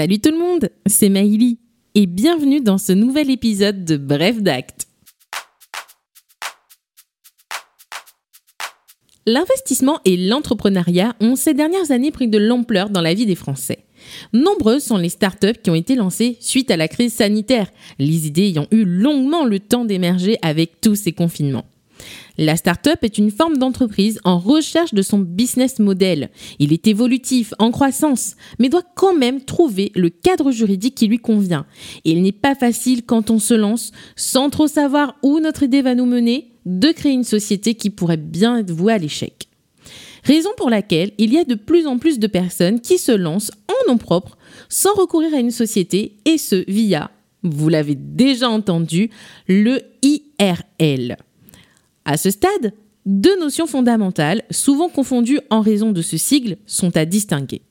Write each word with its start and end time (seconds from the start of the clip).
Salut 0.00 0.18
tout 0.18 0.30
le 0.30 0.38
monde, 0.38 0.70
c'est 0.86 1.10
Maïli 1.10 1.58
et 1.94 2.06
bienvenue 2.06 2.62
dans 2.62 2.78
ce 2.78 2.92
nouvel 2.92 3.28
épisode 3.28 3.84
de 3.84 3.98
Bref 3.98 4.40
d'Acte. 4.40 4.88
L'investissement 9.26 10.00
et 10.06 10.16
l'entrepreneuriat 10.16 11.14
ont 11.20 11.36
ces 11.36 11.52
dernières 11.52 11.90
années 11.90 12.12
pris 12.12 12.28
de 12.28 12.38
l'ampleur 12.38 12.88
dans 12.88 13.02
la 13.02 13.12
vie 13.12 13.26
des 13.26 13.34
Français. 13.34 13.84
Nombreuses 14.32 14.84
sont 14.84 14.96
les 14.96 15.10
startups 15.10 15.60
qui 15.62 15.68
ont 15.68 15.74
été 15.74 15.96
lancées 15.96 16.38
suite 16.40 16.70
à 16.70 16.78
la 16.78 16.88
crise 16.88 17.12
sanitaire, 17.12 17.70
les 17.98 18.26
idées 18.26 18.46
ayant 18.46 18.68
eu 18.70 18.86
longuement 18.86 19.44
le 19.44 19.60
temps 19.60 19.84
d'émerger 19.84 20.38
avec 20.40 20.80
tous 20.80 20.94
ces 20.94 21.12
confinements. 21.12 21.66
La 22.38 22.56
start-up 22.56 22.98
est 23.02 23.18
une 23.18 23.30
forme 23.30 23.58
d'entreprise 23.58 24.20
en 24.24 24.38
recherche 24.38 24.94
de 24.94 25.02
son 25.02 25.18
business 25.18 25.78
model. 25.78 26.30
Il 26.58 26.72
est 26.72 26.86
évolutif, 26.86 27.52
en 27.58 27.70
croissance, 27.70 28.36
mais 28.58 28.68
doit 28.68 28.84
quand 28.94 29.14
même 29.14 29.44
trouver 29.44 29.92
le 29.94 30.10
cadre 30.10 30.50
juridique 30.50 30.94
qui 30.94 31.06
lui 31.06 31.18
convient. 31.18 31.66
Il 32.04 32.22
n'est 32.22 32.32
pas 32.32 32.54
facile 32.54 33.04
quand 33.04 33.30
on 33.30 33.38
se 33.38 33.54
lance, 33.54 33.92
sans 34.16 34.50
trop 34.50 34.68
savoir 34.68 35.16
où 35.22 35.40
notre 35.40 35.62
idée 35.62 35.82
va 35.82 35.94
nous 35.94 36.06
mener, 36.06 36.52
de 36.66 36.92
créer 36.92 37.12
une 37.12 37.24
société 37.24 37.74
qui 37.74 37.90
pourrait 37.90 38.16
bien 38.16 38.58
être 38.58 38.70
vouée 38.70 38.94
à 38.94 38.98
l'échec. 38.98 39.48
Raison 40.24 40.50
pour 40.56 40.70
laquelle 40.70 41.12
il 41.18 41.32
y 41.32 41.38
a 41.38 41.44
de 41.44 41.54
plus 41.54 41.86
en 41.86 41.98
plus 41.98 42.18
de 42.18 42.26
personnes 42.26 42.80
qui 42.80 42.98
se 42.98 43.12
lancent 43.12 43.52
en 43.68 43.90
nom 43.90 43.98
propre 43.98 44.36
sans 44.68 44.94
recourir 44.94 45.34
à 45.34 45.38
une 45.38 45.50
société 45.50 46.16
et 46.24 46.38
ce 46.38 46.64
via, 46.70 47.10
vous 47.42 47.68
l'avez 47.68 47.94
déjà 47.94 48.50
entendu, 48.50 49.10
le 49.48 49.80
IRL. 50.02 51.16
À 52.04 52.16
ce 52.16 52.30
stade, 52.30 52.72
deux 53.06 53.38
notions 53.38 53.66
fondamentales, 53.66 54.42
souvent 54.50 54.88
confondues 54.88 55.40
en 55.50 55.60
raison 55.60 55.92
de 55.92 56.02
ce 56.02 56.16
sigle, 56.16 56.56
sont 56.66 56.96
à 56.96 57.04
distinguer. 57.04 57.62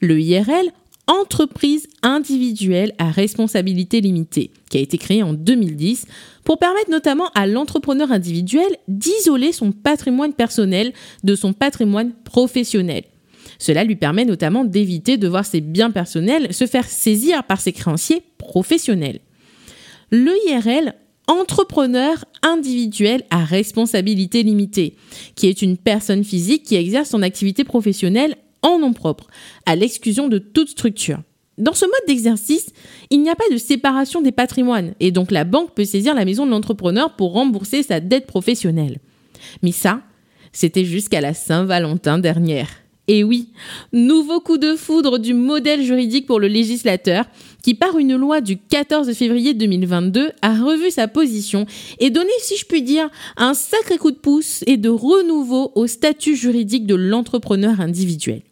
Le 0.00 0.20
IRL, 0.20 0.70
entreprise 1.06 1.86
individuelle 2.02 2.92
à 2.98 3.10
responsabilité 3.10 4.00
limitée, 4.00 4.50
qui 4.70 4.78
a 4.78 4.80
été 4.80 4.96
créée 4.98 5.22
en 5.22 5.34
2010 5.34 6.06
pour 6.44 6.58
permettre 6.58 6.90
notamment 6.90 7.28
à 7.34 7.46
l'entrepreneur 7.46 8.10
individuel 8.10 8.76
d'isoler 8.88 9.52
son 9.52 9.72
patrimoine 9.72 10.32
personnel 10.32 10.92
de 11.22 11.34
son 11.34 11.52
patrimoine 11.52 12.12
professionnel. 12.24 13.04
Cela 13.58 13.84
lui 13.84 13.96
permet 13.96 14.24
notamment 14.24 14.64
d'éviter 14.64 15.16
de 15.16 15.28
voir 15.28 15.44
ses 15.44 15.60
biens 15.60 15.90
personnels 15.90 16.52
se 16.52 16.66
faire 16.66 16.88
saisir 16.88 17.44
par 17.44 17.60
ses 17.60 17.72
créanciers 17.72 18.22
professionnels. 18.38 19.20
Le 20.10 20.32
IRL 20.48 20.94
entrepreneur 21.26 22.24
individuel 22.42 23.22
à 23.30 23.44
responsabilité 23.44 24.42
limitée, 24.42 24.96
qui 25.34 25.46
est 25.46 25.62
une 25.62 25.76
personne 25.76 26.24
physique 26.24 26.64
qui 26.64 26.76
exerce 26.76 27.10
son 27.10 27.22
activité 27.22 27.64
professionnelle 27.64 28.36
en 28.62 28.78
nom 28.78 28.92
propre, 28.92 29.26
à 29.66 29.76
l'exclusion 29.76 30.28
de 30.28 30.38
toute 30.38 30.70
structure. 30.70 31.20
Dans 31.56 31.74
ce 31.74 31.84
mode 31.84 32.06
d'exercice, 32.08 32.70
il 33.10 33.22
n'y 33.22 33.30
a 33.30 33.36
pas 33.36 33.48
de 33.50 33.56
séparation 33.56 34.22
des 34.22 34.32
patrimoines, 34.32 34.94
et 35.00 35.12
donc 35.12 35.30
la 35.30 35.44
banque 35.44 35.74
peut 35.74 35.84
saisir 35.84 36.14
la 36.14 36.24
maison 36.24 36.46
de 36.46 36.50
l'entrepreneur 36.50 37.14
pour 37.14 37.32
rembourser 37.32 37.82
sa 37.82 38.00
dette 38.00 38.26
professionnelle. 38.26 38.98
Mais 39.62 39.72
ça, 39.72 40.00
c'était 40.52 40.84
jusqu'à 40.84 41.20
la 41.20 41.34
Saint-Valentin 41.34 42.18
dernière. 42.18 42.68
Et 43.06 43.22
oui, 43.22 43.50
nouveau 43.92 44.40
coup 44.40 44.56
de 44.56 44.76
foudre 44.76 45.18
du 45.18 45.34
modèle 45.34 45.82
juridique 45.82 46.26
pour 46.26 46.40
le 46.40 46.48
législateur 46.48 47.26
qui, 47.64 47.72
par 47.72 47.96
une 47.96 48.14
loi 48.14 48.42
du 48.42 48.58
14 48.58 49.10
février 49.14 49.54
2022, 49.54 50.32
a 50.42 50.54
revu 50.54 50.90
sa 50.90 51.08
position 51.08 51.64
et 51.98 52.10
donné, 52.10 52.30
si 52.40 52.58
je 52.58 52.66
puis 52.66 52.82
dire, 52.82 53.08
un 53.38 53.54
sacré 53.54 53.96
coup 53.96 54.10
de 54.10 54.18
pouce 54.18 54.62
et 54.66 54.76
de 54.76 54.90
renouveau 54.90 55.72
au 55.74 55.86
statut 55.86 56.36
juridique 56.36 56.86
de 56.86 56.94
l'entrepreneur 56.94 57.80
individuel. 57.80 58.42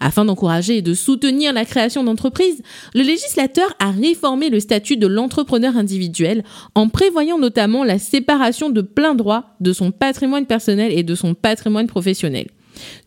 Afin 0.00 0.26
d'encourager 0.26 0.76
et 0.76 0.82
de 0.82 0.92
soutenir 0.92 1.54
la 1.54 1.64
création 1.64 2.04
d'entreprises, 2.04 2.60
le 2.94 3.02
législateur 3.02 3.74
a 3.78 3.90
réformé 3.90 4.50
le 4.50 4.60
statut 4.60 4.98
de 4.98 5.06
l'entrepreneur 5.06 5.78
individuel 5.78 6.44
en 6.74 6.90
prévoyant 6.90 7.38
notamment 7.38 7.84
la 7.84 7.98
séparation 7.98 8.68
de 8.68 8.82
plein 8.82 9.14
droit 9.14 9.56
de 9.60 9.72
son 9.72 9.92
patrimoine 9.92 10.44
personnel 10.44 10.92
et 10.92 11.04
de 11.04 11.14
son 11.14 11.32
patrimoine 11.32 11.86
professionnel. 11.86 12.48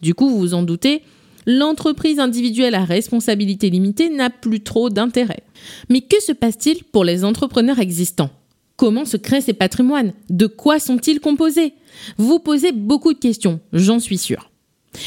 Du 0.01 0.16
coup, 0.16 0.27
vous 0.27 0.39
vous 0.39 0.53
en 0.56 0.63
doutez, 0.63 1.03
l'entreprise 1.45 2.19
individuelle 2.19 2.75
à 2.75 2.83
responsabilité 2.83 3.69
limitée 3.69 4.09
n'a 4.09 4.29
plus 4.29 4.61
trop 4.61 4.89
d'intérêt. 4.89 5.44
Mais 5.89 6.01
que 6.01 6.22
se 6.22 6.31
passe-t-il 6.31 6.83
pour 6.83 7.03
les 7.03 7.23
entrepreneurs 7.23 7.79
existants? 7.79 8.31
Comment 8.78 9.06
se 9.06 9.17
créent 9.17 9.41
ces 9.41 9.53
patrimoines? 9.53 10.13
De 10.29 10.47
quoi 10.47 10.79
sont-ils 10.79 11.19
composés? 11.19 11.73
Vous 12.17 12.39
posez 12.39 12.72
beaucoup 12.72 13.13
de 13.13 13.19
questions, 13.19 13.61
j'en 13.72 14.00
suis 14.00 14.17
sûr. 14.17 14.51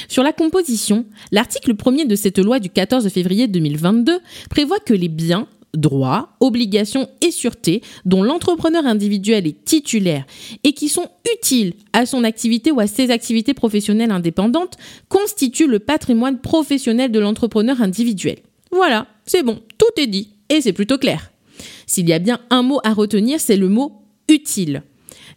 Sur 0.09 0.22
la 0.22 0.32
composition, 0.32 1.06
l'article 1.32 1.75
1er 1.75 2.06
de 2.06 2.16
cette 2.16 2.38
loi 2.38 2.60
du 2.60 2.70
14 2.70 3.09
février 3.09 3.47
2022 3.49 4.19
prévoit 4.50 4.81
que 4.81 4.94
les 4.94 5.09
biens, 5.09 5.47
droits, 5.75 6.31
obligations 6.41 7.09
et 7.21 7.31
sûretés 7.31 7.83
dont 8.05 8.23
l'entrepreneur 8.23 8.87
individuel 8.87 9.47
est 9.47 9.65
titulaire 9.65 10.25
et 10.65 10.73
qui 10.73 10.89
sont 10.89 11.09
utiles 11.34 11.75
à 11.93 12.06
son 12.06 12.25
activité 12.25 12.71
ou 12.71 12.81
à 12.81 12.87
ses 12.87 13.11
activités 13.11 13.55
professionnelles 13.55 14.11
indépendantes 14.11 14.77
constituent 15.09 15.67
le 15.67 15.79
patrimoine 15.79 16.41
professionnel 16.41 17.12
de 17.12 17.19
l'entrepreneur 17.19 17.83
individuel. 17.83 18.39
Voilà, 18.71 19.06
c'est 19.27 19.43
bon, 19.43 19.61
tout 19.79 20.01
est 20.01 20.06
dit 20.06 20.31
et 20.49 20.61
c'est 20.61 20.73
plutôt 20.73 20.99
clair. 20.99 21.31
S'il 21.87 22.09
y 22.09 22.12
a 22.12 22.19
bien 22.19 22.41
un 22.50 22.62
mot 22.62 22.81
à 22.85 22.93
retenir, 22.93 23.41
c'est 23.41 23.56
le 23.56 23.69
mot 23.69 24.03
utile. 24.29 24.83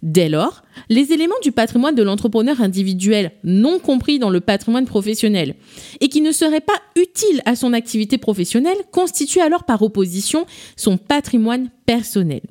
Dès 0.01 0.29
lors, 0.29 0.63
les 0.89 1.13
éléments 1.13 1.35
du 1.43 1.51
patrimoine 1.51 1.93
de 1.93 2.01
l'entrepreneur 2.01 2.59
individuel 2.61 3.33
non 3.43 3.77
compris 3.77 4.17
dans 4.17 4.31
le 4.31 4.39
patrimoine 4.39 4.85
professionnel 4.85 5.55
et 5.99 6.09
qui 6.09 6.21
ne 6.21 6.31
seraient 6.31 6.59
pas 6.59 6.81
utiles 6.95 7.41
à 7.45 7.55
son 7.55 7.71
activité 7.73 8.17
professionnelle 8.17 8.77
constituent 8.91 9.41
alors 9.41 9.63
par 9.63 9.83
opposition 9.83 10.47
son 10.75 10.97
patrimoine 10.97 11.69
personnel. 11.85 12.41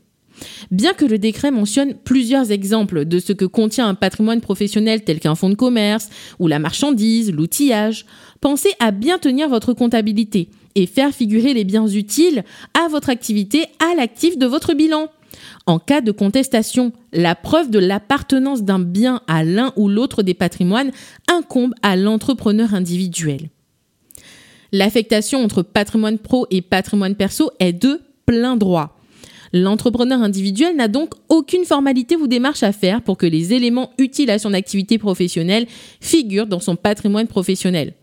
Bien 0.71 0.95
que 0.95 1.05
le 1.05 1.19
décret 1.19 1.51
mentionne 1.51 1.95
plusieurs 1.95 2.53
exemples 2.53 3.05
de 3.05 3.19
ce 3.19 3.33
que 3.33 3.45
contient 3.45 3.89
un 3.89 3.95
patrimoine 3.95 4.41
professionnel 4.41 5.03
tel 5.03 5.21
qu'un 5.21 5.35
fonds 5.35 5.51
de 5.51 5.55
commerce 5.55 6.09
ou 6.39 6.47
la 6.47 6.59
marchandise, 6.59 7.33
l'outillage, 7.33 8.07
pensez 8.41 8.71
à 8.79 8.91
bien 8.91 9.19
tenir 9.19 9.49
votre 9.49 9.73
comptabilité 9.73 10.49
et 10.77 10.87
faire 10.87 11.13
figurer 11.13 11.53
les 11.53 11.65
biens 11.65 11.89
utiles 11.89 12.45
à 12.75 12.89
votre 12.89 13.11
activité 13.11 13.67
à 13.81 13.95
l'actif 13.97 14.39
de 14.39 14.47
votre 14.47 14.73
bilan. 14.73 15.09
En 15.67 15.79
cas 15.79 16.01
de 16.01 16.13
contestation, 16.13 16.93
la 17.13 17.35
preuve 17.35 17.71
de 17.71 17.79
l'appartenance 17.79 18.63
d'un 18.63 18.79
bien 18.79 19.23
à 19.27 19.45
l'un 19.45 19.73
ou 19.77 19.89
l'autre 19.89 20.23
des 20.23 20.35
patrimoines 20.35 20.91
incombe 21.29 21.75
à 21.83 21.97
l'entrepreneur 21.97 22.75
individuel. 22.75 23.51
L'affectation 24.73 25.43
entre 25.43 25.63
patrimoine 25.63 26.19
pro 26.19 26.47
et 26.51 26.63
patrimoine 26.63 27.17
perso 27.17 27.51
est 27.59 27.73
de 27.73 28.01
plein 28.27 28.57
droit. 28.57 28.97
L'entrepreneur 29.53 30.23
individuel 30.23 30.77
n'a 30.77 30.87
donc 30.87 31.15
aucune 31.29 31.65
formalité 31.65 32.15
ou 32.15 32.29
démarche 32.29 32.63
à 32.63 32.71
faire 32.71 33.03
pour 33.03 33.17
que 33.17 33.27
les 33.27 33.53
éléments 33.53 33.91
utiles 33.99 34.31
à 34.31 34.39
son 34.39 34.55
activité 34.55 34.97
professionnelle 34.97 35.67
figurent 36.01 36.47
dans 36.47 36.61
son 36.61 36.77
patrimoine 36.77 37.27
professionnel. 37.27 37.95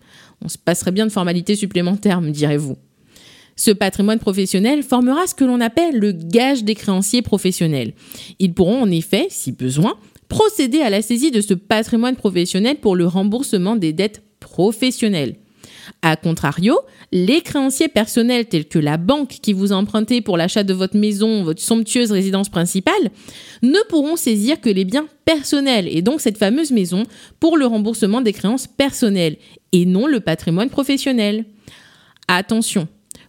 On 0.44 0.50
se 0.50 0.58
passerait 0.58 0.92
bien 0.92 1.06
de 1.06 1.12
formalités 1.12 1.56
supplémentaires, 1.56 2.20
me 2.20 2.32
direz-vous. 2.32 2.76
Ce 3.58 3.72
patrimoine 3.72 4.20
professionnel 4.20 4.84
formera 4.84 5.26
ce 5.28 5.36
que 5.36 5.44
l'on 5.44 5.60
appelle 5.60 5.98
le 5.98 6.12
gage 6.14 6.64
des 6.64 6.76
créanciers 6.76 7.24
professionnels. 7.24 7.94
Ils 8.40 8.54
pourront 8.54 8.84
en 8.84 8.92
effet, 8.92 9.28
si 9.30 9.52
besoin, 9.52 9.96
procéder 10.30 10.80
à 10.82 10.90
la 10.90 11.02
saisie 11.02 11.32
de 11.32 11.42
ce 11.42 11.56
patrimoine 11.56 12.16
professionnel 12.16 12.78
pour 12.78 12.96
le 12.96 13.08
remboursement 13.08 13.76
des 13.76 13.94
dettes 13.94 14.22
professionnelles. 14.40 15.38
A 16.02 16.16
contrario, 16.18 16.80
les 17.12 17.42
créanciers 17.42 17.88
personnels 17.88 18.46
tels 18.46 18.68
que 18.68 18.78
la 18.78 18.98
banque 18.98 19.38
qui 19.42 19.54
vous 19.54 19.72
empruntez 19.72 20.22
pour 20.22 20.38
l'achat 20.38 20.64
de 20.64 20.74
votre 20.74 20.98
maison, 20.98 21.44
votre 21.44 21.62
somptueuse 21.62 22.12
résidence 22.12 22.50
principale, 22.50 23.10
ne 23.64 23.80
pourront 23.90 24.18
saisir 24.18 24.60
que 24.60 24.70
les 24.70 24.86
biens 24.86 25.08
personnels 25.26 25.88
et 25.90 26.02
donc 26.02 26.22
cette 26.22 26.38
fameuse 26.38 26.72
maison 26.72 27.04
pour 27.40 27.58
le 27.58 27.66
remboursement 27.66 28.22
des 28.22 28.34
créances 28.34 28.68
personnelles 28.68 29.38
et 29.72 29.86
non 29.86 30.08
le 30.08 30.20
patrimoine 30.20 30.70
professionnel. 30.70 31.46
Attention, 32.28 32.88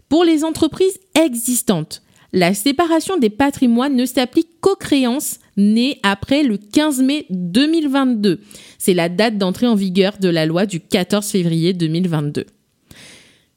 pour 0.08 0.25
les 0.25 0.44
entreprises 0.44 0.99
existantes, 1.14 2.02
la 2.32 2.55
séparation 2.55 3.16
des 3.16 3.31
patrimoines 3.31 3.96
ne 3.96 4.05
s'applique 4.05 4.60
qu'aux 4.60 4.76
créances 4.76 5.38
nées 5.56 5.99
après 6.02 6.43
le 6.43 6.58
15 6.58 7.02
mai 7.02 7.26
2022. 7.31 8.40
C'est 8.78 8.94
la 8.94 9.08
date 9.08 9.38
d'entrée 9.38 9.66
en 9.66 9.75
vigueur 9.75 10.19
de 10.20 10.28
la 10.28 10.46
loi 10.46 10.66
du 10.66 10.81
14 10.81 11.26
février 11.26 11.72
2022. 11.72 12.46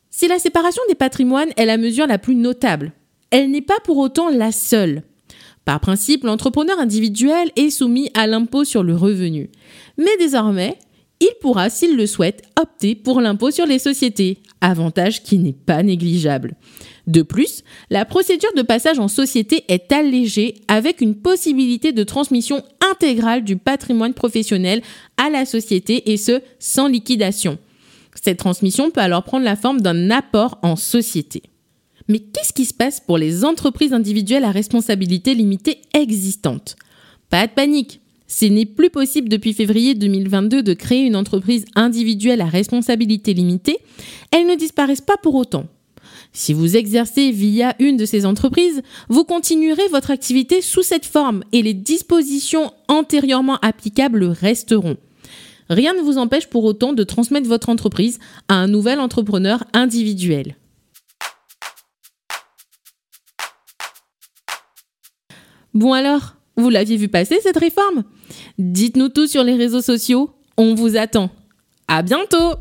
Si 0.10 0.28
la 0.28 0.40
séparation 0.40 0.82
des 0.88 0.96
patrimoines 0.96 1.52
est 1.58 1.66
la 1.66 1.78
mesure 1.78 2.08
la 2.08 2.18
plus 2.18 2.36
notable, 2.36 2.94
elle 3.30 3.50
n'est 3.52 3.62
pas 3.62 3.80
pour 3.84 3.98
autant 3.98 4.30
la 4.30 4.52
seule. 4.52 5.04
Par 5.66 5.80
principe, 5.80 6.24
l'entrepreneur 6.24 6.80
individuel 6.80 7.52
est 7.56 7.70
soumis 7.70 8.10
à 8.14 8.28
l'impôt 8.28 8.64
sur 8.64 8.84
le 8.84 8.96
revenu. 8.96 9.50
Mais 9.98 10.18
désormais, 10.18 10.78
il 11.22 11.32
pourra, 11.40 11.70
s'il 11.70 11.96
le 11.96 12.08
souhaite, 12.08 12.42
opter 12.60 12.96
pour 12.96 13.22
l'impôt 13.22 13.52
sur 13.52 13.66
les 13.66 13.80
sociétés, 13.80 14.40
avantage 14.60 15.24
qui 15.24 15.38
n'est 15.38 15.54
pas 15.54 15.84
négligeable. 15.84 16.56
De 17.08 17.22
plus, 17.22 17.64
la 17.90 18.06
procédure 18.06 18.54
de 18.56 18.64
passage 18.64 19.00
en 19.00 19.08
société 19.08 19.64
est 19.68 19.92
allégée 19.92 20.56
avec 20.68 21.00
une 21.00 21.16
possibilité 21.16 21.92
de 21.92 22.04
transmission 22.04 22.64
intégrale 22.92 23.44
du 23.44 23.56
patrimoine 23.56 24.14
professionnel 24.14 24.82
à 25.18 25.30
la 25.30 25.46
société 25.46 26.12
et 26.12 26.18
ce, 26.18 26.42
sans 26.60 26.88
liquidation. 26.88 27.58
Cette 28.22 28.40
transmission 28.40 28.92
peut 28.92 29.02
alors 29.02 29.24
prendre 29.24 29.46
la 29.46 29.56
forme 29.56 29.82
d'un 29.82 30.10
apport 30.10 30.60
en 30.64 30.76
société. 30.76 31.44
Mais 32.08 32.20
qu'est-ce 32.20 32.54
qui 32.54 32.66
se 32.66 32.74
passe 32.74 33.00
pour 33.00 33.18
les 33.18 33.46
entreprises 33.46 33.94
individuelles 33.94 34.44
à 34.44 34.52
responsabilité 34.52 35.34
limitée 35.34 35.82
existantes? 35.94 36.76
Pas 37.30 37.48
de 37.48 37.52
panique. 37.52 38.01
Ce 38.32 38.46
n'est 38.46 38.66
plus 38.66 38.90
possible 38.90 39.28
depuis 39.28 39.52
février 39.52 39.94
2022 39.94 40.64
de 40.64 40.74
créer 40.74 41.06
une 41.06 41.18
entreprise 41.18 41.66
individuelle 41.76 42.40
à 42.40 42.46
responsabilité 42.46 43.34
limitée. 43.34 43.80
Elles 44.32 44.48
ne 44.48 44.56
disparaissent 44.56 45.02
pas 45.02 45.18
pour 45.18 45.36
autant. 45.36 45.66
Si 46.32 46.54
vous 46.54 46.78
exercez 46.78 47.32
via 47.32 47.76
une 47.78 47.98
de 47.98 48.06
ces 48.06 48.26
entreprises, 48.26 48.84
vous 49.10 49.26
continuerez 49.26 49.86
votre 49.92 50.12
activité 50.12 50.62
sous 50.62 50.82
cette 50.82 51.06
forme 51.06 51.44
et 51.52 51.62
les 51.62 51.74
dispositions 51.74 52.72
antérieurement 52.88 53.58
applicables 53.62 54.24
resteront. 54.24 54.96
Rien 55.70 55.94
ne 55.94 56.02
vous 56.02 56.18
empêche 56.18 56.48
pour 56.48 56.64
autant 56.64 56.94
de 56.94 57.04
transmettre 57.04 57.50
votre 57.50 57.68
entreprise 57.68 58.18
à 58.48 58.54
un 58.54 58.68
nouvel 58.68 59.02
entrepreneur 59.02 59.66
individuel. 59.74 60.56
Bon 65.74 65.92
alors, 65.92 66.36
vous 66.62 66.70
l'aviez 66.70 66.98
vu 66.98 67.08
passer 67.08 67.40
cette 67.42 67.58
réforme? 67.58 68.04
Dites-nous 68.58 69.10
tout 69.10 69.28
sur 69.28 69.44
les 69.44 69.56
réseaux 69.56 69.82
sociaux, 69.82 70.32
on 70.58 70.76
vous 70.76 70.98
attend. 70.98 71.30
À 71.88 72.02
bientôt 72.02 72.56